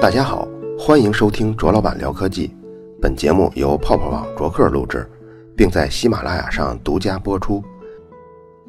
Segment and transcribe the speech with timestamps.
[0.00, 0.46] 大家好，
[0.78, 2.54] 欢迎收听卓老板聊科技。
[3.02, 5.04] 本节目由泡泡网卓克录制，
[5.56, 7.60] 并在喜马拉雅上独家播出。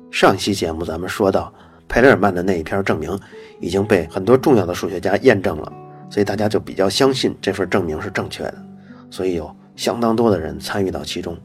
[0.10, 1.54] 上期节目咱们说到，
[1.88, 3.16] 佩雷尔曼的那一篇证明
[3.60, 5.72] 已经被很多重要的数学家验证了，
[6.10, 8.56] 所以大家就比较相信这份证明是正确的。
[9.12, 11.38] 所以有相当多的人参与到其中，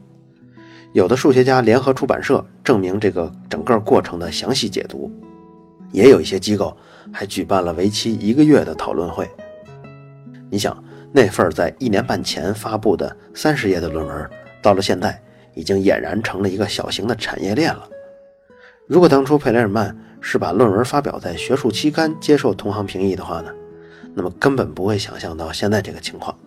[0.93, 5.11] 有的数学家联合出版社证明这个整个过程的详细解读，
[5.91, 6.75] 也有一些机构
[7.13, 9.29] 还举办了为期一个月的讨论会。
[10.49, 10.81] 你想，
[11.11, 14.29] 那份在一年半前发布的三十页的论文，
[14.61, 15.21] 到了现在
[15.53, 17.87] 已经俨然成了一个小型的产业链了。
[18.87, 23.51] 如果当初佩雷尔曼是把论文发表在学术期刊，接受同行评议的话呢，
[24.13, 26.37] 那么根本不会想象到现在这个情况。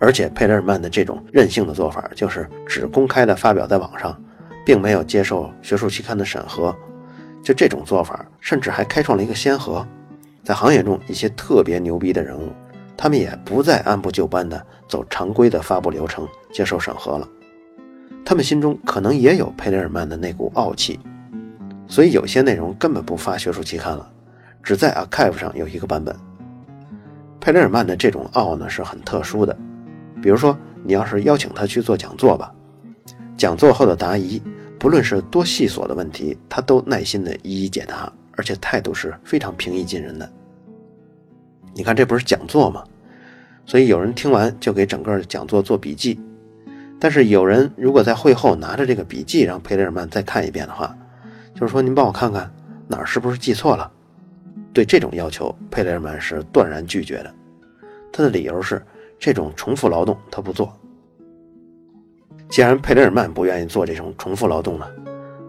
[0.00, 4.16] 而且佩雷尔曼的这种任性的做法，就是只公开的发表在网上，
[4.64, 6.74] 并没有接受学术期刊的审核。
[7.42, 9.86] 就这种做法，甚至还开创了一个先河，
[10.44, 12.52] 在行业中一些特别牛逼的人物。
[13.00, 17.28] 他们也不再按部就班地走常规的发布流程接受审核了，
[18.24, 20.98] 他们心中可能也有佩雷尔曼的那股傲气，
[21.86, 24.10] 所以有些内容根本不发学术期刊了，
[24.64, 26.14] 只在 Archive 上有一个版本。
[27.40, 29.56] 佩雷尔曼的这种傲呢是很特殊的，
[30.20, 32.52] 比如说你要是邀请他去做讲座吧，
[33.36, 34.42] 讲座后的答疑，
[34.76, 40.28] 不论是多细琐的问题，他都耐心地一一解答，而且态度是非常平易近人的。
[41.74, 42.84] 你看，这不是讲座吗？
[43.66, 46.18] 所以有人听完就给整个讲座做笔记。
[46.98, 50.96] 但是有人如果在会后拿着这个笔记让佩雷尔曼再看一遍的话，
[51.54, 52.50] 就是说您帮我看看
[52.88, 53.90] 哪儿是不是记错了。
[54.72, 57.34] 对这种要求，佩雷尔曼是断然拒绝的。
[58.12, 58.82] 他的理由是
[59.18, 60.72] 这种重复劳动他不做。
[62.48, 64.90] 既然佩雷尔曼不愿意做这种重复劳动了，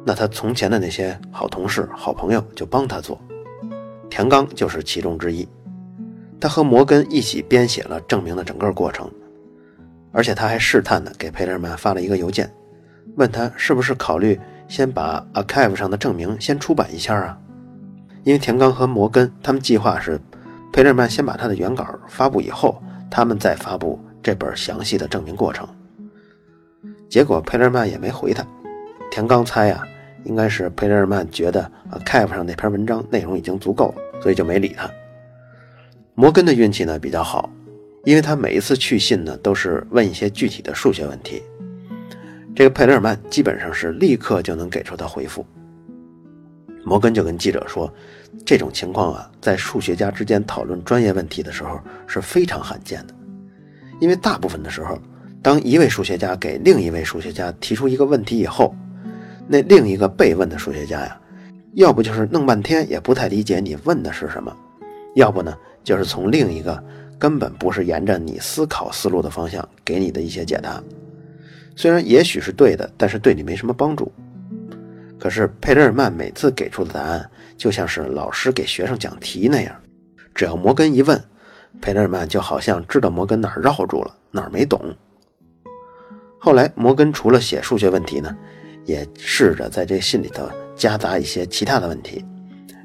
[0.06, 3.20] 那他从前的那些好同事、好朋友就帮他做。
[4.10, 5.48] 田刚就是其中之一。
[6.40, 9.12] 他和摩根一起编写了证明的整个过程，
[10.12, 12.50] 而且他还试探的给佩雷曼发了一个邮件，
[13.16, 17.38] 问他是不是考虑先把 Archive 上的证明先出版一下啊？
[18.24, 20.20] 因为田刚和摩根他们计划是，
[20.72, 25.68] 佩雷曼先把他的原稿发布以后，他们再发布这本详细的证明过程。
[27.10, 28.46] 结果佩雷曼也没回他，
[29.10, 29.84] 田刚猜呀，
[30.24, 34.90] 应该是佩雷曼觉得 Archive 上那篇文章内容已经足够了，所以就没理他。
[36.20, 37.50] 摩根的运气呢比较好，
[38.04, 41.42] 因为他每一次去信呢都是问一些具体的数学问题，
[42.54, 45.46] 这个佩雷尔曼基本上是立刻就能给出他回复。
[46.84, 47.90] 摩根就跟记者说，
[48.46, 53.16] 这种情况啊，在数学家之间讨论专业问题的时候是非常罕见的，
[54.02, 55.00] 因为大部分的时候，
[55.42, 58.76] 当一位数学家给另一位数学家提出一个问题以后，
[59.48, 61.18] 那另一个被问的数学家呀，
[61.76, 64.54] 要不就是弄半天也不太理解你问的是什么，
[65.16, 65.58] 要不呢？
[65.90, 66.84] 就是从另一个
[67.18, 70.80] 根本不是沿着你思考思路的方向给你的一些解答，
[71.76, 74.12] 虽然也许是对的，但是对你没什么帮助。
[75.20, 77.28] 可是佩雷尔曼每次给出的答案
[77.58, 79.76] 就像是老师给学生讲题那样，
[80.36, 81.20] 只要摩根一问，
[81.82, 84.96] 佩雷尔曼就好像知道摩根哪儿绕住了，哪儿没懂。
[86.38, 88.38] 后来摩根除了写数学问题呢，
[88.86, 92.24] 也试着在这信里头夹杂一些其他的问题，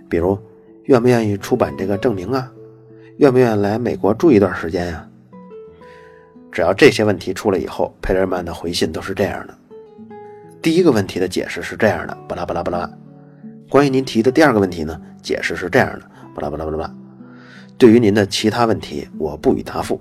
[0.09, 0.39] 比如
[0.85, 2.51] 愿不愿意出版这个证明啊？
[3.19, 5.09] 愿不愿意来美国住一段时间呀？
[6.51, 9.55] 只要这些问题出来以后，佩雷曼的回信都是这样的。
[10.63, 12.91] 第一个问题的解释是这样的：巴拉巴拉巴拉。
[13.69, 16.03] 关于您提的第二个问题呢，解释是这样的：
[16.35, 16.93] 巴拉巴拉巴拉。
[17.77, 20.01] 对于您的其他问题，我不予答复。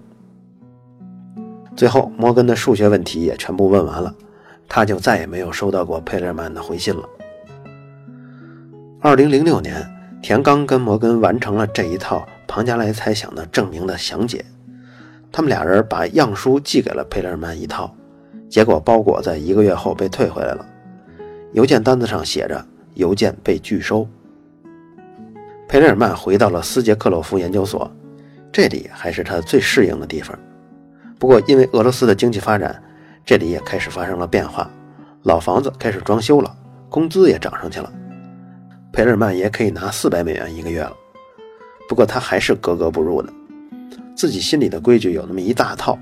[1.76, 4.14] 最后，摩根的数学问题也全部问完了，
[4.70, 7.04] 他就再也没有收到过佩雷曼的回信了。
[9.02, 9.84] 二零零六年，
[10.22, 12.26] 田刚跟摩根完成了这一套。
[12.54, 14.46] 庞加莱猜想的证明的详解，
[15.32, 17.92] 他们俩人把样书寄给了佩雷尔曼一套，
[18.48, 20.64] 结果包裹在一个月后被退回来了，
[21.54, 24.08] 邮件单子上写着“邮件被拒收”。
[25.68, 27.92] 佩雷尔曼回到了斯捷克洛夫研究所，
[28.52, 30.38] 这里还是他最适应的地方。
[31.18, 32.80] 不过因为俄罗斯的经济发展，
[33.26, 34.70] 这里也开始发生了变化，
[35.24, 36.56] 老房子开始装修了，
[36.88, 37.92] 工资也涨上去了，
[38.92, 40.94] 佩雷尔曼也可以拿四百美元一个月了。
[41.88, 43.32] 不过他还是格格不入的，
[44.16, 45.98] 自己心里的规矩有那么一大套，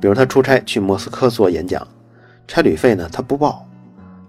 [0.00, 1.86] 比如他出差去莫斯科做演讲，
[2.46, 3.66] 差旅费呢他不报，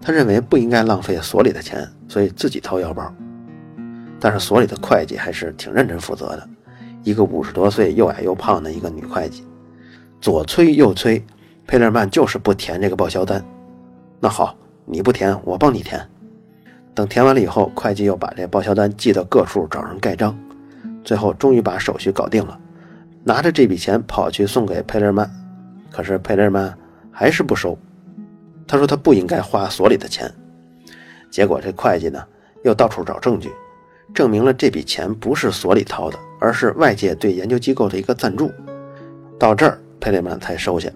[0.00, 3.12] 他认为不应该浪费所里的钱，所以自己掏腰包。
[4.18, 6.48] 但是所里的会计还是挺认真负责的，
[7.04, 9.44] 一个五十多岁又矮又胖的一个女会计，
[10.20, 11.22] 左催右催，
[11.66, 13.44] 佩勒曼就是不填这个报销单。
[14.18, 14.56] 那好，
[14.86, 16.00] 你不填，我帮你填。
[16.94, 20.34] 等填完了以后，会计又把这报销单寄到各处找人盖章。
[21.06, 22.58] 最后终于把手续搞定了，
[23.22, 25.30] 拿着这笔钱跑去送给佩勒尔曼，
[25.88, 26.76] 可是佩勒尔曼
[27.12, 27.78] 还是不收。
[28.66, 30.28] 他说他不应该花所里的钱。
[31.30, 32.20] 结果这会计呢
[32.64, 33.52] 又到处找证据，
[34.12, 38.50] 证明了这笔钱不是所里掏的，而是外界对研究机构的一个赞助。
[39.38, 40.90] 到这儿，佩勒尔曼才收下。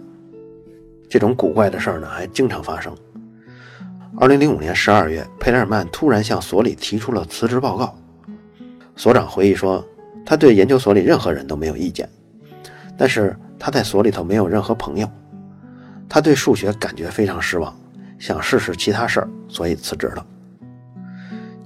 [1.09, 2.93] 这种古怪的事儿呢还经常发生。
[4.19, 7.97] 二零零五年十二月，佩勒尔曼突然向所里提出了辞职报告。
[8.97, 9.83] 所长回忆说，
[10.31, 12.09] 他对研究所里任何人都没有意见，
[12.97, 15.11] 但是他在所里头没有任何朋友。
[16.09, 17.77] 他对数学感觉非常失望，
[18.17, 20.25] 想试试其他事儿，所以辞职了。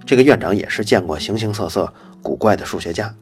[0.07, 3.15] 这个院长也是见过形形色色古怪的数学家，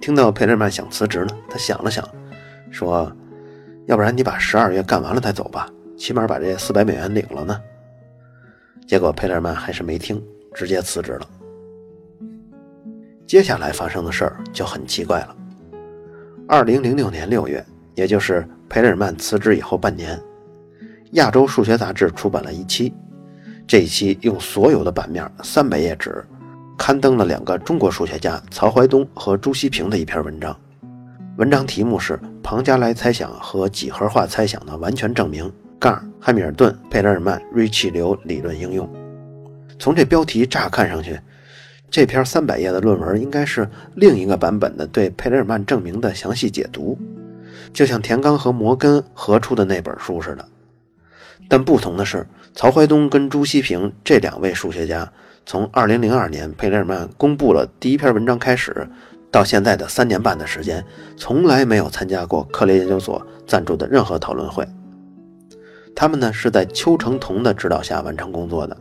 [0.00, 2.02] 听到佩勒尔曼想辞职呢，他想了想，
[2.70, 3.14] 说
[3.84, 5.68] ：“要不然你把十二月干完了再走吧，
[5.98, 7.60] 起码把这四百美元领了呢。”
[8.88, 10.24] 结果佩勒尔曼还是没听，
[10.54, 11.28] 直接辞职了。
[13.26, 15.36] 接下来发生的事儿就很奇怪了。
[16.46, 20.16] 二零零六年六月，也就是佩雷尔曼辞职以后半年，
[21.12, 22.92] 《亚洲数学杂志》出版了一期，
[23.66, 26.22] 这一期用所有的版面三百页纸，
[26.76, 30.54] 刊登了两个中国数学家曹怀东和朱希平的一篇文章。
[31.38, 35.44] 文章题目是《庞加莱猜想和几何化猜想的完全证明》。
[35.76, 38.88] 杠汉密尔顿佩雷尔曼瑞气流理论应用。
[39.78, 41.18] 从这标题乍看上去，
[41.94, 46.98] 这篇三百页的论文应该是另一个版本的对佩雷尔曼证明的详细解读，
[47.72, 50.44] 就像田刚和摩根合出的那本书似的。
[51.48, 55.08] 但不同的是，曹怀东跟朱希平这两位数学家，
[55.46, 58.88] 从2002年佩雷尔曼公布了第一篇文章开始，
[59.30, 60.84] 到现在的三年半的时间，
[61.16, 64.66] 从来没有参加过克雷研究所赞助的任何讨论会。
[65.94, 68.76] 他们呢是在邱成桐的指导下完成工作的。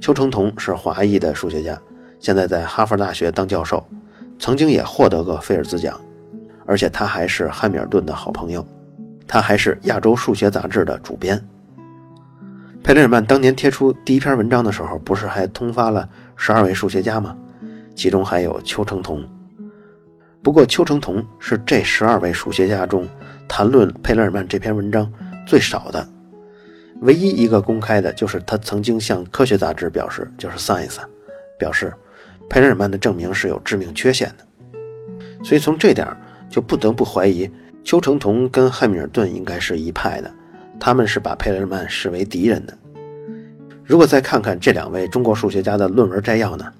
[0.00, 1.76] 邱成桐是华裔的数学家，
[2.20, 3.84] 现在在哈佛大学当教授，
[4.38, 5.98] 曾经也获得过菲尔兹奖，
[6.66, 8.64] 而且他还是汉密尔顿的好朋友，
[9.26, 11.42] 他还是《亚洲数学杂志》的主编。
[12.82, 17.36] 佩雷尔曼当年贴出第一篇文章的时候，不是还通发了十二位数学家吗？
[17.94, 19.22] 其中还有邱成桐。
[20.42, 23.06] 不过邱成桐是这十二位数学家中
[23.46, 25.10] 谈论佩雷尔曼这篇文章
[25.46, 26.06] 最少的。
[27.02, 30.96] 唯一一个公开的就是他曾经向科学杂志表示，就是 Science，
[31.58, 31.92] 表示
[32.50, 34.44] 佩雷尔曼的证明是有致命缺陷的。
[35.42, 36.06] 所以从这点
[36.50, 37.50] 就不得不怀疑
[37.82, 40.30] 邱成桐跟汉密尔顿应该是一派的，
[40.78, 42.76] 他们是把佩雷尔曼视为敌人的。
[43.84, 46.70] 如果再看看这两位中国数学家的论文摘要呢，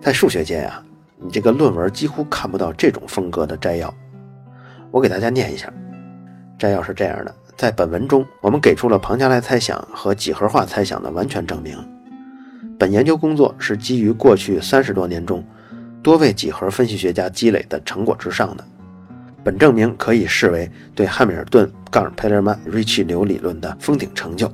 [0.00, 0.82] 在数学界呀，
[1.18, 3.92] 你这个论文几乎看不到这种风格的摘要。
[4.90, 5.72] 我给大家念一下，
[6.58, 7.34] 摘要是这样的。
[7.56, 11.76] 在本文中，我们给出了庞加莱猜想和几何化猜想的完全证明。
[12.78, 15.42] 本研究工作是基于过去三十多年中
[16.02, 18.64] 多位几何分析学家积累的成果之上的。
[19.42, 24.52] 本证明可以视为对汉密尔顿杠佩勒曼瑞气流理论的封顶成就。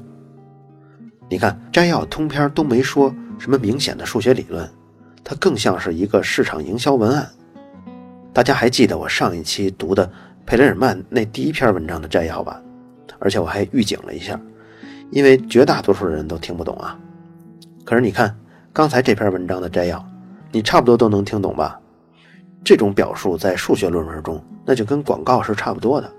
[1.29, 4.69] 你看，摘要通篇都没说什么明显的数学理论，
[5.25, 7.29] 它更像是一个市场营销文案。
[8.35, 10.11] 大家还记得我上一期读的
[10.45, 12.61] 佩雷尔曼那第一篇文章的摘要吧？
[13.19, 14.39] 而且我还预警了一下，
[15.11, 16.99] 因为绝大多数人都听不懂啊。
[17.85, 18.37] 可是你看
[18.73, 20.05] 刚才这篇文章的摘要，
[20.51, 21.81] 你差不多都能听懂吧？
[22.65, 26.11] 这种表述在数学论文中，那就跟广告是差不多的。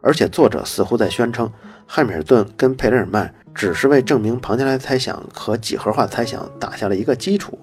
[0.00, 1.50] 而且作者似乎在宣称，
[1.86, 7.58] 汉密尔顿跟佩雷尔曼只是为证明庞加莱猜想和几何化猜想打下了一个基础，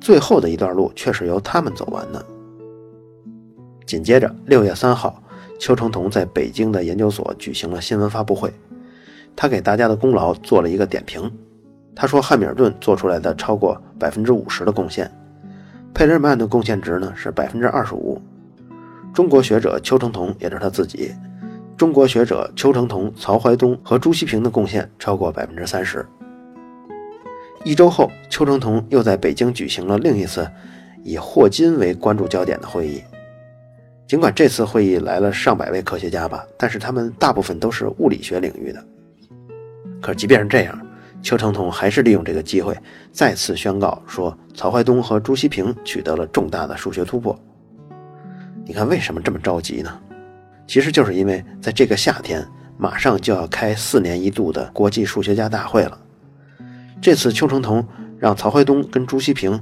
[0.00, 2.24] 最后的一段路却是由他们走完的。
[3.86, 5.22] 紧接着，六月三号。
[5.60, 8.52] 邱成桐在北京的研究所举行了新闻发布会，
[9.36, 11.30] 他给大家的功劳做了一个点评。
[11.94, 15.10] 他说，汉密尔顿做出来的超过百分之五十的贡献，
[15.92, 18.20] 佩雷曼的贡献值呢是百分之二十五。
[19.12, 21.12] 中国学者邱成桐，也是他自己，
[21.76, 26.04] 中国学者邱成桐、曹怀东和朱希平的贡献超过百分之三十。
[27.62, 30.50] 一周后，邱成桐又在北京举行了另一次
[31.04, 33.02] 以霍金为关注焦点的会议。
[34.08, 38.84] 尽管这次会议来了上百位科学家吧，但是他们大部分都是物理学领域的。
[40.00, 40.78] 可即便是这样，
[41.22, 42.76] 邱成桐还是利用这个机会
[43.12, 47.38] 再次宣告说，曹怀东和朱希平取得了重大的数学突破。
[48.64, 49.98] 你看为什么这么着急呢？
[50.66, 55.98] 其实就是因为在这个夏天，马上就要开四年一度的国际数学家大会了。
[57.00, 57.86] 这次邱成桐
[58.18, 59.60] 让曹怀东跟朱希平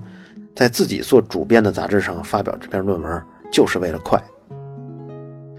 [0.55, 4.23] 在自己做主编的杂志上发表这篇论文，就是为了快。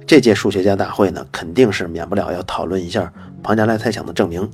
[0.06, 4.50] 这届数学家大会呢，肯定是免不了要讨论一下庞加莱猜想的证明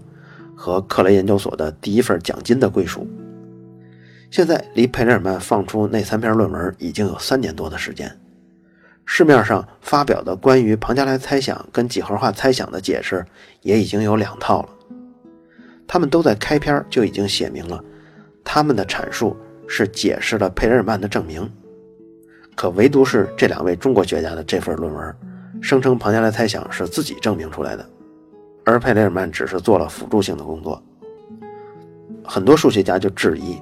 [0.57, 3.07] 和克雷研究所的第一份奖金的归属。
[4.29, 8.19] 现在离佩雷尔曼放出那三篇论文已经有三年多的时间，
[9.05, 13.23] 市面上发表的关于庞加莱猜想跟几何化猜想的解释
[13.61, 14.69] 也已经有两套了。
[15.87, 17.81] 他们都在开篇就已经写明了，
[18.43, 21.49] 他们的阐述是解释了佩雷尔曼的证明。
[22.55, 25.15] 可唯独是这两位中国学家的这份论文，
[25.61, 27.89] 声称庞加莱猜想是自己证明出来的，
[28.67, 30.83] 而佩雷尔曼只是做了辅助性的工作。
[32.21, 33.61] 很多数学家就质疑：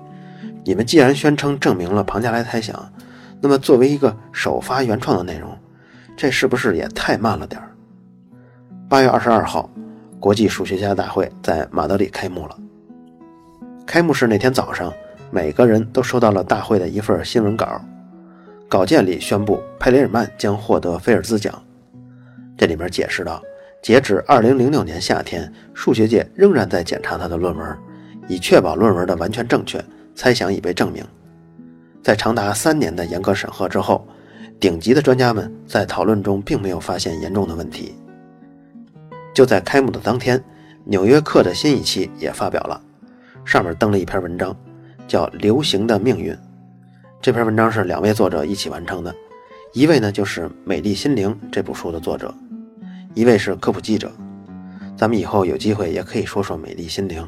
[0.64, 2.92] 你们既然宣称证明了庞加莱猜想，
[3.40, 5.56] 那么作为一个首发原创的内容，
[6.18, 7.70] 这是不是也太慢了点儿？
[8.90, 9.70] 八月二十二号，
[10.20, 12.58] 国际数学家大会在马德里开幕了。
[13.86, 14.92] 开幕式那天早上，
[15.30, 17.80] 每个人都收到了大会的一份新闻稿。
[18.68, 21.54] 稿件里宣布，佩雷尔曼将获得菲尔兹奖。
[22.58, 23.40] 这里面解释到，
[23.86, 27.78] 截止2006年夏天，数学界仍然在检查他的论文，
[28.28, 29.80] 以确保论文的完全正确。
[30.16, 31.06] 猜想已被证明。
[32.02, 34.08] 在长达三年的严格审核之后，
[34.60, 37.94] 顶级的专家们在讨论中并没有发现严重的问题。
[39.36, 40.40] 就在开幕的当天，
[40.86, 42.82] 《纽约客》的新一期也发表了，
[43.46, 44.58] 上面登了一篇文章，
[45.08, 46.34] 叫《流行的命运》。
[47.22, 49.14] 这篇文章是两位作者一起完成的，
[49.74, 52.34] 一位呢就是《美丽心灵》这部书的作者，
[53.16, 54.12] 一位是科普记者。
[54.96, 57.24] 咱们以后有机会也可以说说《美丽心灵》，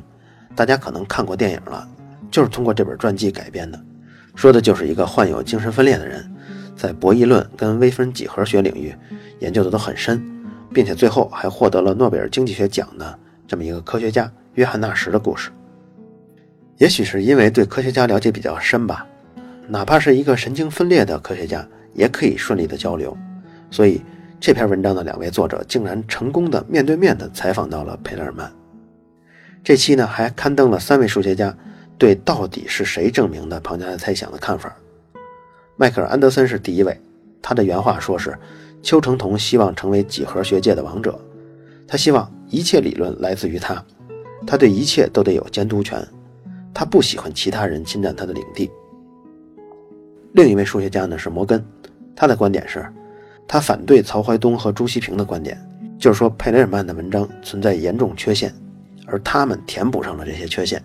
[0.56, 1.88] 大家可能看过电影了，
[2.30, 3.82] 就是通过这本传记改编的，
[4.36, 6.30] 说的就是一个患有精神分裂的人，
[6.76, 8.94] 在博弈论跟微分几何学领域
[9.40, 10.22] 研究的都很深，
[10.74, 13.18] 并且最后还获得了诺贝尔经济学奖的
[13.48, 15.50] 这么一个科学家约翰纳什的故事。
[16.78, 19.08] 也许是因为对科学家了解比较深吧。
[19.68, 23.18] 哪怕是一个神经分裂的科学家，也可以顺利的交流。
[23.70, 24.02] 所以
[24.40, 28.52] 这篇文章的两位作者竟然成功的面对面的采访到了佩勒尔曼。
[29.64, 31.56] 这期呢还刊登了三位数学家
[31.98, 34.76] 对到底是谁证明的庞加莱猜想的看法。
[35.76, 37.00] 迈克尔·安德森是第一位，
[37.42, 38.38] 他的原话说是：
[38.82, 41.20] 邱成桐希望成为几何学界的王者，
[41.88, 43.84] 他希望一切理论来自于他，
[44.46, 46.00] 他对一切都得有监督权，
[46.74, 48.72] 他不喜欢其他人侵占他的领地。
[50.34, 51.64] 另一位数学家呢是摩根，
[52.16, 52.86] 他的观点是，
[53.48, 55.58] 他反对曹怀东和朱熹平的观点，
[55.98, 58.54] 就是说佩雷尔曼的文章存在严重缺陷，
[59.06, 60.84] 而他们填补上了这些缺陷。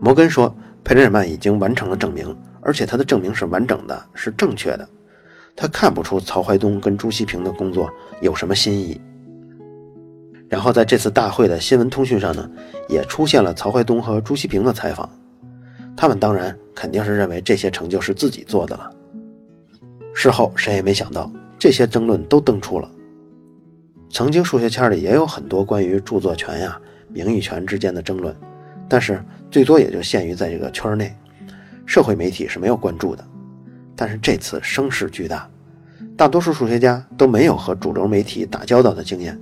[0.00, 4.88] 摩根说，佩雷尔曼已经完成了证明，而且他的证明是完整的，是正确的，
[5.54, 7.90] 他看不出曹怀东跟朱熹平的工作
[8.22, 9.00] 有什么新意。
[10.48, 12.48] 然后在这次大会的新闻通讯上呢，
[12.88, 15.08] 也出现了曹怀东和朱熹平的采访。
[15.96, 18.90] 他们当然肯定是认为这些成就是自己做的了。
[20.14, 22.90] 事后谁也没想到，这些争论都登出了。
[24.08, 28.34] 曾经数学圈里也有很多关于著作权呀、名誉权之间的争论，
[28.88, 31.14] 但是最多也就限于在这个圈内，
[31.84, 33.24] 社会媒体是没有关注的。
[33.96, 35.50] 但是这次声势巨大，
[36.16, 39.38] 大多数数学家都没有和主流媒体打交道的经验，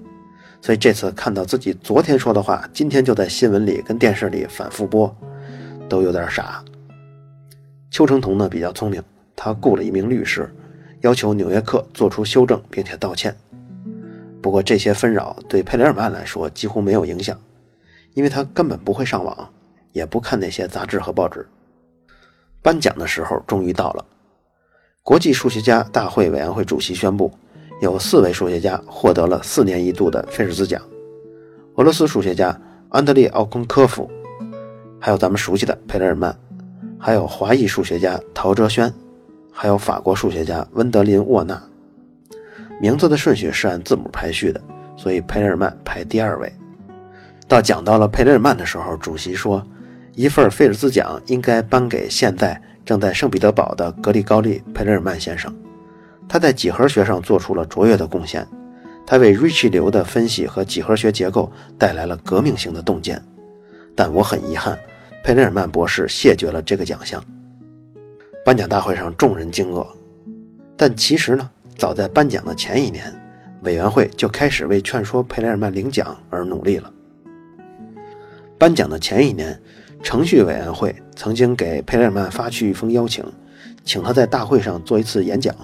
[0.61, 5.14] 所以这次看到自己昨天说的话，今天就在新闻里跟电视里反复播。
[5.88, 6.64] 都有点傻。
[7.91, 9.02] 邱成桐呢比较聪明，
[9.37, 10.50] 他雇了一名律师，
[11.02, 13.37] 要求《纽约客》做出修正并且道歉。
[14.40, 17.38] 不过这些纷扰对佩雷尔曼来说几乎没有影响，
[18.14, 19.49] 因为他根本不会上网，
[19.92, 21.47] 也不看那些杂志和报纸。
[22.61, 24.04] 颁奖的时候终于到了，
[25.02, 27.32] 国际数学家大会委员会主席宣布，
[27.80, 30.80] 有四位数学家获得了四年一度的菲尔兹奖：
[31.76, 32.56] 俄罗斯数学家
[32.88, 34.11] 安德烈·奥昆科夫。
[35.00, 36.37] 还有咱们熟悉的佩雷尔曼，
[36.97, 38.92] 还有华裔数学家陶哲轩，
[39.52, 41.62] 还有法国数学家温德林沃纳。
[42.80, 44.61] 名字的顺序是按字母排序的，
[44.97, 46.52] 所以佩雷尔曼排第二位。
[47.47, 49.64] 到讲到了佩雷尔曼的时候，主席说，
[50.14, 55.54] 一份菲尔兹奖应该颁给现在正在圣彼得堡的格里高利·佩雷尔曼先生。
[56.28, 58.47] 他在几何学上做出了卓越的贡献，
[59.06, 63.23] 他为瑞奇流的分析和几何学结构带来了革命性的洞见。
[63.94, 64.78] 但我很遗憾。
[65.23, 67.23] 佩雷尔曼博士谢绝了这个奖项。
[68.44, 69.87] 颁奖大会上，众人惊愕。
[70.76, 73.04] 但其实呢，早在颁奖的前一年，
[73.62, 76.92] 委员会就开始为劝说佩雷尔曼领奖而努力了。
[78.58, 79.61] 颁奖的前一年，
[80.02, 83.25] 程序委员会曾经给佩雷尔曼发去一封邀请，
[83.84, 85.54] 请他在大会上做一次演讲。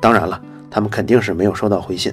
[0.00, 2.12] 当然了，他们肯定是没有收到回信。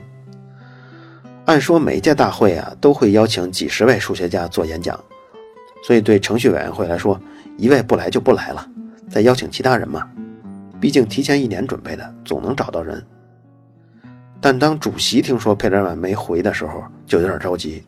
[1.46, 5.00] 按说，每一届大会啊，都会邀请几十位数学家做演讲。
[5.84, 7.20] 所以，对程序委员会来说，
[7.58, 8.68] 一位不来就不来了，
[9.10, 10.08] 再邀请其他人嘛。
[10.80, 13.04] 毕竟提前一年准备的，总能找到人。
[14.40, 17.84] 但当主席听说佩雷尔曼没回的时候，就有点着急，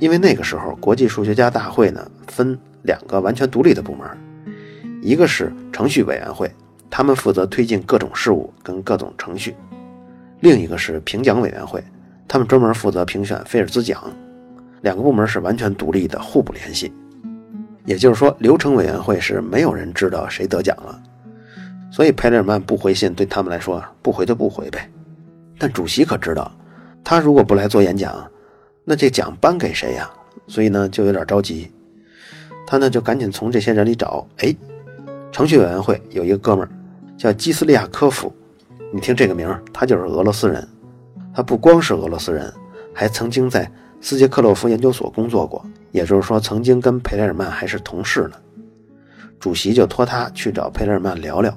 [0.00, 4.08] 因为那个时候国际数学家大会呢分两个完全独立的部门，
[5.00, 6.50] 一个是程序委员会，
[6.90, 9.52] 他们负责推进各种事务跟各种程序；
[10.40, 11.82] 另一个是评奖委员会，
[12.26, 14.02] 他们专门负责评选菲尔兹奖。
[14.82, 16.92] 两个部门是完全独立的，互不联系。
[17.84, 21.02] 也就是说，流程委员会是没有人知道谁得奖了，
[21.90, 24.90] 所以佩雷尔曼不回信对他们来说不回就不回呗。
[25.58, 26.50] 但主席可知道，
[27.02, 28.26] 他如果不来做演讲，
[28.84, 30.10] 那这奖颁给谁呀？
[30.46, 31.70] 所以呢，就有点着急。
[32.66, 34.54] 他呢就赶紧从这些人里找，哎，
[35.30, 36.70] 程序委员会有一个哥们儿
[37.16, 38.32] 叫基斯利亚科夫，
[38.92, 40.66] 你听这个名儿，他就是俄罗斯人。
[41.34, 42.52] 他不光是俄罗斯人，
[42.94, 43.70] 还曾经在。
[44.00, 45.64] 斯捷克洛夫研究所工作过，
[45.94, 48.32] 也就是说，曾经跟佩雷尔曼还是同事呢。
[49.38, 51.56] 主席就托他去找佩雷尔曼聊聊。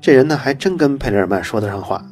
[0.00, 2.04] 这人呢，还真跟佩雷尔曼说得上话。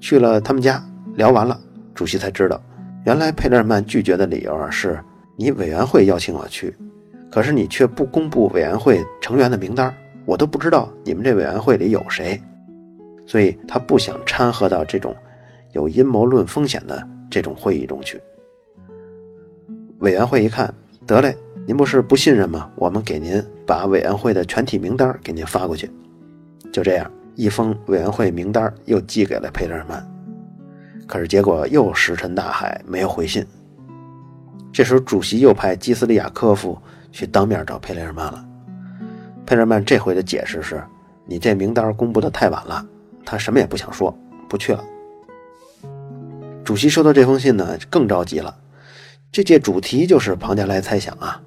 [0.00, 0.82] 去了他们家，
[1.14, 1.60] 聊完了，
[1.94, 2.58] 主席才知道，
[3.04, 4.98] 原来佩雷尔曼拒绝的理由啊，是
[5.36, 6.74] 你委员会邀请我去，
[7.30, 9.94] 可是你却不公布委员会成员的名单，
[10.24, 12.40] 我都不知道你们这委员会里有谁，
[13.26, 15.14] 所以他不想掺和到这种
[15.72, 18.18] 有阴谋论风险的这种会议中去。
[20.00, 20.72] 委员会一看，
[21.06, 22.70] 得嘞，您不是不信任吗？
[22.74, 25.90] 我们给您把委员会的全体名单给您发过去。
[26.72, 30.06] 就这样，一封委员会名单又寄给了佩雷尔曼。
[31.06, 33.46] 可是结果又石沉大海，没有回信。
[34.72, 36.78] 这时候，主席又派基斯利亚科夫
[37.12, 38.42] 去当面找佩雷尔曼了。
[39.44, 40.82] 佩雷尔曼这回的解释是：
[41.26, 42.82] 你这名单公布的太晚了，
[43.22, 44.16] 他什么也不想说，
[44.48, 44.82] 不去了。
[46.64, 48.56] 主席收到这封信呢，更着急了。
[49.32, 51.40] 这届主题就是庞加莱猜想啊，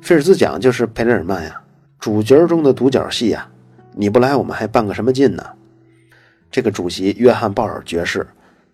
[0.00, 1.60] 菲尔兹奖就是佩雷尔曼呀，
[1.98, 3.48] 主角中的独角戏呀，
[3.94, 5.44] 你不来我们还办个什么劲呢？
[6.52, 8.24] 这个主席约翰鲍尔爵士，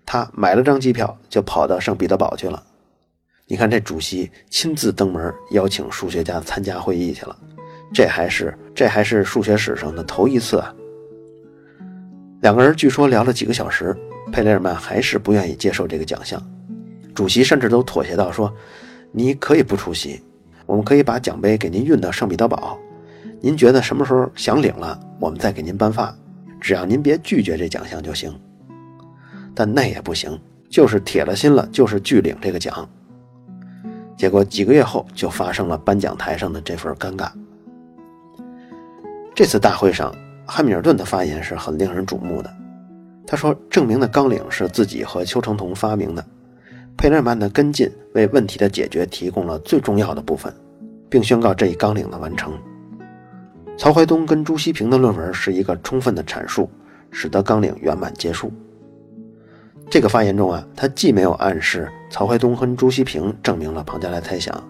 [0.05, 2.63] 他买了张机票就跑到圣彼得堡去了。
[3.47, 7.35] 你看这主席亲自登门邀请数学家参加会议去了，
[7.95, 10.75] 这还是这还是数学史上的头一次啊。
[12.43, 13.97] 两个人据说聊了几个小时，
[14.31, 16.39] 佩雷尔曼还是不愿意接受这个奖项。
[17.15, 18.53] 主席甚至都妥协到说
[19.13, 20.23] ：“你可以不出席，
[20.67, 22.79] 我们可以把奖杯给您运到圣彼得堡。
[23.41, 26.17] 您觉得什么时候想领了，我们再给您颁发，
[26.61, 28.33] 只要您别拒绝这奖项就行。
[29.55, 32.89] 但那也不行，就是铁了心了，就是拒领这个奖。
[34.17, 37.29] 结果几个月后就发生了颁奖台上的这份尴尬。
[39.35, 40.15] 这次大会上，
[40.47, 42.51] 汉密尔顿的发言是很令人瞩目的。
[43.27, 46.25] 他说：证明的纲领是自己和邱成桐发明的。”
[47.03, 50.55] 佩勒尔曼的跟进为问题的解决提供了最重要的部分，
[51.11, 52.53] 并宣告这一纲领的完成。
[53.77, 56.71] 曹怀东跟朱希平的论文是一个充分的阐述，
[57.11, 58.53] 使得纲领圆满结束。
[59.91, 64.63] 这个发言中啊，他既没有暗示曹怀东和朱希平证明了庞加莱猜想，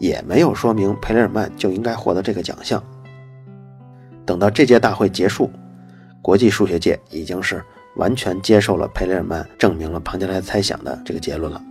[0.00, 2.82] 也没有说明佩勒尔曼就应该获得这个奖项。
[4.26, 5.48] 等到这届大会结束，
[6.20, 7.62] 国际数学界已经是。
[8.00, 11.62] 完全接受了佩雷尔曼证明了庞加莱猜想的这个结论了。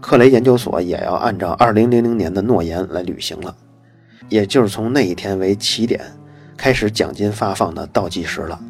[0.00, 3.54] 克雷研究所也要按照2000年的诺言来履行了，
[4.28, 6.04] 也就是从那一天为起点，
[6.56, 8.60] 开始奖金发放的倒计时了。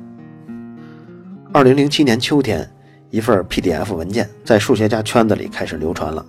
[1.54, 2.68] 2007年秋天，
[3.08, 6.24] 一份 PDF 文件在数学家圈子里开始流传了。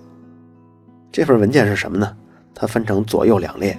[1.12, 2.16] 这份文件是什么呢？
[2.54, 3.76] 它分成左右两列，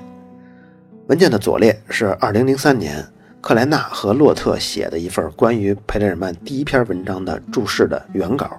[1.08, 3.04] 文件的左列是2003年。
[3.42, 8.52] 克莱纳和洛特写的一份关于佩雷尔曼第一篇文章的注释的原稿。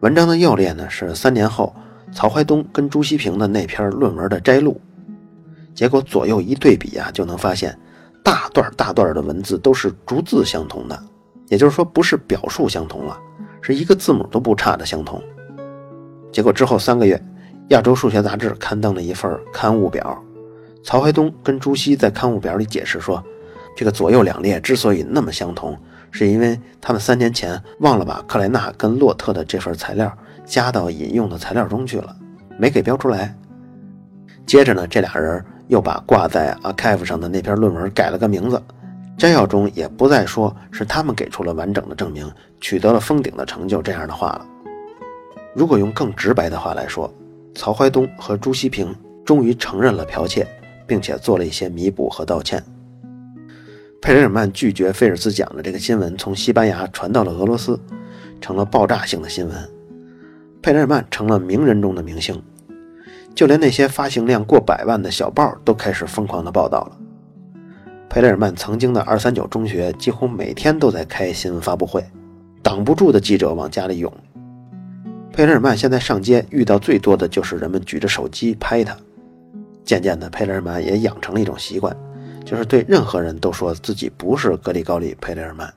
[0.00, 1.74] 文章的右列呢是三年后
[2.10, 4.80] 曹怀东跟朱希平的那篇论文的摘录。
[5.74, 7.78] 结果左右一对比啊，就能发现
[8.24, 10.98] 大段大段的文字都是逐字相同的，
[11.48, 13.18] 也就是说不是表述相同了，
[13.60, 15.22] 是一个字母都不差的相同。
[16.32, 17.16] 结果之后三个月，
[17.68, 20.24] 《亚洲数学杂志》刊登了一份刊物表，
[20.82, 23.22] 曹怀东跟朱熹在刊物表里解释说。
[23.78, 25.78] 这个左右两列之所以那么相同，
[26.10, 30.12] 是因为他们三年前忘了把克莱纳跟洛特的这份材料
[30.44, 32.16] 加到引用的材料中去了，
[32.58, 33.32] 没给标出来。
[34.44, 38.60] 接着呢，这俩人又把挂在 Archive 上的那篇论文改了个名字，
[39.16, 42.28] 摘要中也不再说是他们给出了完整的证明，
[42.60, 44.44] 取得了封顶的成就这样的话了。
[45.54, 47.08] 如果用更直白的话来说，
[47.54, 48.92] 曹怀东和朱希平
[49.24, 50.44] 终于承认了剽窃，
[50.84, 52.60] 并且做了一些弥补和道歉。
[54.00, 57.78] 佩雷尔曼拒绝菲尔兹奖的这个新闻从西班牙传到了俄罗斯，
[58.40, 59.56] 成了爆炸性的新闻。
[60.62, 62.40] 佩雷尔曼成了名人中的明星，
[63.34, 66.98] 就连那些发行量过百万的小报都开始疯狂的报道了。
[68.08, 72.04] 佩雷尔曼曾经的二三九中学几乎每天都在开新闻发布会，
[72.62, 74.12] 挡不住的记者往家里涌。
[75.32, 78.96] 佩雷尔曼现在上街遇到最多的就是人们举着手机拍他。
[79.84, 81.94] 渐渐的，佩雷尔曼也养成了一种习惯。
[82.48, 85.70] 就是对任何人都说自己不是格里高利·佩雷尔曼。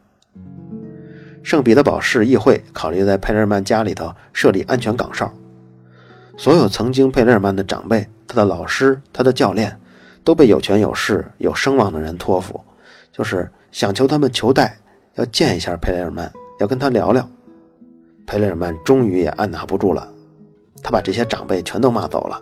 [1.43, 5.29] 圣彼得堡市议会考虑在佩雷尔曼家里头设立安全岗哨，
[6.37, 9.77] 所有曾经佩雷尔曼的长辈、他的老师、他的教练，
[10.23, 12.57] 都被有权有势、有声望的人托付，
[13.11, 14.77] 就是想求他们求带，
[15.15, 16.31] 要见一下佩雷尔曼，
[16.61, 17.27] 要跟他聊聊。
[18.25, 20.07] 佩雷尔曼终于也按捺不住了，
[20.81, 22.41] 他把这些长辈全都骂走了。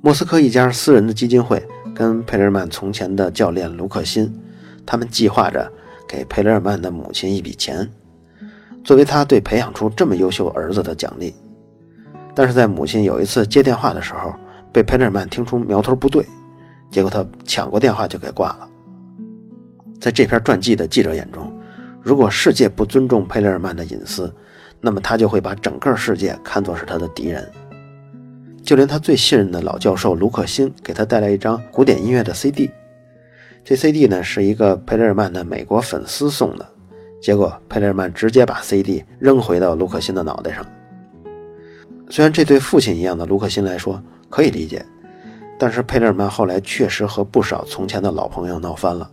[0.00, 1.64] 莫斯科一家私人的基金会
[2.02, 4.28] 跟佩雷尔曼从前的教练卢克辛，
[4.84, 5.70] 他们计划着。
[6.08, 7.88] 给佩雷尔曼的母亲一笔钱，
[8.84, 11.32] 作为他对培养出这么优秀儿子的奖励。
[12.34, 14.34] 但是在母亲有一次接电话的时候，
[14.70, 16.26] 被佩雷尔曼听出苗头不对，
[16.90, 18.68] 结果他抢过电话就给挂了。
[19.98, 21.50] 在这篇传记的记者眼中，
[22.02, 24.30] 如果世界不尊重佩雷尔曼的隐私，
[24.82, 27.50] 那么他就会把整个世界看作是他的敌人。
[28.62, 32.70] 就连他最信任的老教授卢克辛给他带来一张古典音乐的 CD。
[33.64, 36.66] 这 CD 呢是一个佩雷尔曼的美国粉丝送的，
[37.20, 40.64] 结果佩雷尔曼直接把 CD 扔回到卢克辛的脑袋上。
[42.08, 44.84] 虽然这对父亲一样的卢克辛来说可以理解，
[45.58, 49.10] 但是佩雷尔曼后来确实和不少从前的老朋友闹翻了。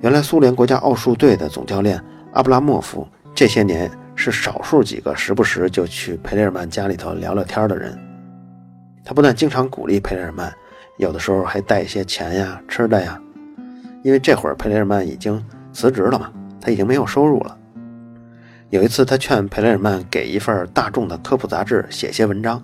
[0.00, 2.02] 原来苏联国家奥数队的总教练
[2.32, 8.11] 阿布拉莫夫这些年是少数几个时不时就去佩雷尔曼家里头聊聊天的人。
[9.04, 10.52] 他不但经常鼓励佩雷尔曼，
[10.98, 13.20] 有的时候还带一些钱呀、吃的呀。
[14.02, 17.56] 因为这会儿佩雷尔曼已经辞职了嘛，他已经没有收入了。
[18.70, 22.62] 有一次，他劝佩雷尔曼给一份大众的科普杂志写些文章，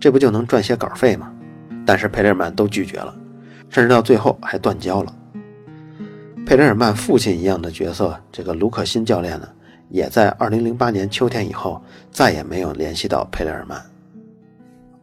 [0.00, 1.32] 这不就能赚些稿费吗？
[1.84, 3.14] 但是佩雷尔曼都拒绝了，
[3.68, 5.14] 甚至到最后还断交了。
[6.46, 9.48] 佩雷尔曼父亲一样的角色，这个卢克辛教练呢，
[9.88, 13.80] 也在2008年秋天以后再也没有联系到佩雷尔曼。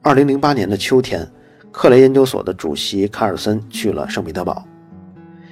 [0.10, 1.30] 2008年的秋天，
[1.72, 4.66] 克雷研究所的主席卡尔森去了圣彼得堡。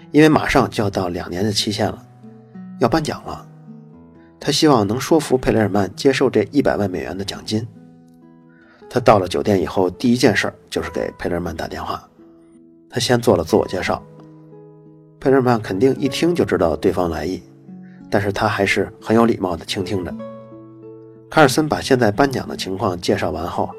[0.10, 2.04] 因为马上就要到两年的期限了，
[2.80, 3.48] 要颁奖了，
[4.40, 7.68] 他希望能说服佩雷尔曼接受这一百万美元的奖金。
[8.90, 12.04] 他到了酒店以后，第一件事就是给佩雷尔曼打电话。
[12.90, 14.02] 他先做了自我介绍，
[15.20, 17.44] 佩雷尔曼肯定一听就知道对方来意，
[18.10, 20.12] 但是他还是很有礼貌地倾听着。
[21.30, 23.70] 卡尔森把现在颁奖的情况介绍完后，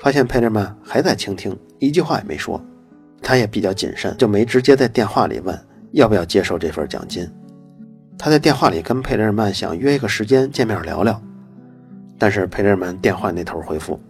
[0.00, 2.60] 发现佩雷尔曼还在倾听，一句话也没说。
[3.20, 5.58] 他也比较谨慎，就没直接在电话里问
[5.92, 7.28] 要不要接受这份奖金。
[8.16, 11.20] 他在电话里跟佩雷尔曼想约一个时间见面聊聊，
[12.16, 14.00] 但是佩雷尔曼电话那头回复：“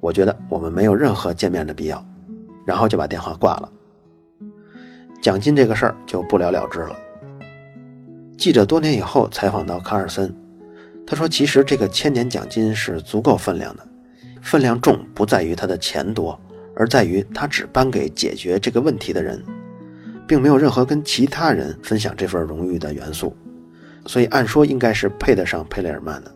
[0.00, 2.04] 我觉得我们没有任何见面的必要。”
[2.66, 3.72] 然后就把电话挂了。
[5.22, 6.96] 奖金这个事儿就不了了之了。
[8.36, 10.34] 记者多年以后采访到卡尔森，
[11.06, 13.86] 他说：“其实这个千年奖金是足够分量的，
[14.46, 16.40] 分量重不在于他的钱多。”
[16.78, 19.42] 而在于他只颁给解决这个问题的人，
[20.28, 23.34] 并没有任何跟其他人分享这份荣誉的元素，
[24.04, 26.30] 所以按说应该是配得上佩雷尔曼的。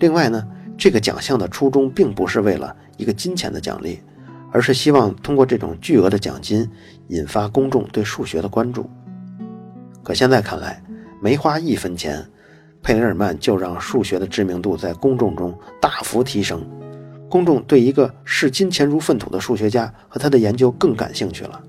[0.00, 0.44] 另外呢，
[0.76, 4.00] 这个奖项的初衷并不是为了一个金钱的奖励，
[4.50, 6.68] 而是希望通过这种巨额的奖金
[7.10, 8.90] 引发公众对数学的关注。
[10.02, 10.82] 可现在看来，
[11.22, 12.26] 没花一分钱，
[12.82, 16.60] 佩雷尔曼就让数学的知名度在公众中大幅提升。
[17.28, 21.60] 公众对一个视金钱如粪土的数学家和他的研究更感兴趣了，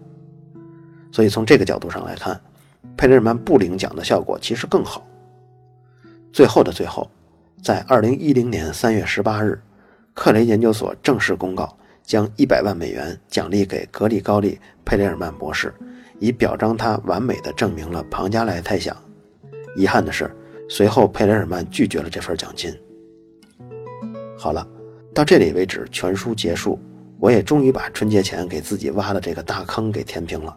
[1.12, 2.39] 所以从这个角度上来看，
[2.96, 5.06] 佩雷尔曼不领奖的效果其实更好。
[6.32, 7.10] 最后的最后，
[7.63, 9.60] 在二零一零年三月十八日，
[10.13, 15.74] 克雷研究所正式公告将一百万美元奖励给格里高利·佩雷尔曼博士，
[16.20, 18.96] 以表彰他完美的证明了庞加莱猜想。
[19.76, 20.30] 遗憾的是，
[20.70, 22.72] 随后佩雷尔曼拒绝了这份奖金。
[24.38, 24.75] 好了。
[25.15, 26.78] 到这里为止，全书结束，
[27.19, 30.54] 我也终于把春节前给自己挖的这个大坑给填平了。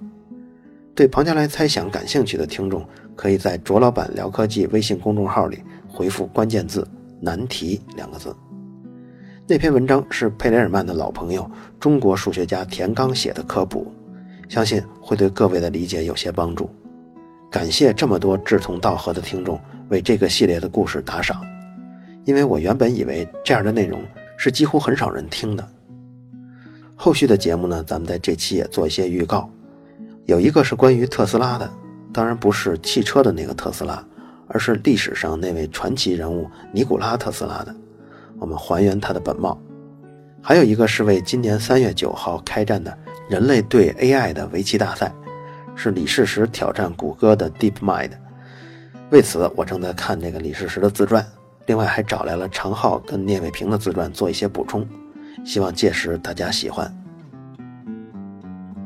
[0.96, 6.84] 对庞加莱猜想感兴趣的听众，可以在卓老板聊科技微信公众号里回复关键字
[7.22, 8.34] “难题”两个字。
[9.46, 13.86] 那篇文章是佩雷尔曼的老朋友中国数学家田刚写的科普，
[14.48, 16.68] 相信会对各位的理解有些帮助。
[17.48, 19.56] 感谢这么多志同道合的听众
[19.88, 21.40] 为这个系列的故事打赏，
[22.24, 24.02] 因为我原本以为这样的内容。
[24.38, 25.68] 是几乎很少人听的。
[26.94, 29.50] 后续的节目呢，咱们在这期也做一些预告。
[30.26, 31.68] 有一个是关于特斯拉的，
[32.12, 34.02] 当然不是汽车的那个特斯拉，
[34.46, 37.74] 而是历史上那位传奇人物尼古拉特斯拉的。
[38.38, 39.60] 我们还原他的本貌。
[40.40, 42.96] 还有一个是为今年三月九号开战的
[43.28, 45.12] 人类对 AI 的围棋大赛，
[45.74, 48.12] 是李世石挑战谷歌的 DeepMind。
[49.10, 51.26] 为此，我正在看这个李世石的自传。
[51.68, 54.88] 另外还找来了常浩跟聂卫平的自传做一些补充，
[55.44, 56.90] 希望届时大家喜欢。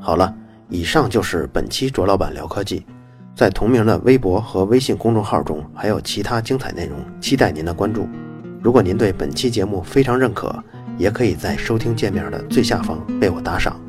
[0.00, 0.34] 好了，
[0.68, 2.84] 以上就是本期卓老板聊科技，
[3.36, 8.08] 在同名的微博和微信公众号中还有其他精彩内容，期待您的关注。
[8.60, 10.52] 如果您对本期节目非常认可，
[10.98, 13.80] 也可以在收听界面的最下方为我打赏。